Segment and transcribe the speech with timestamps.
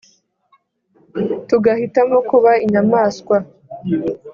[1.47, 3.37] Tugahitamo kuba inyamaswa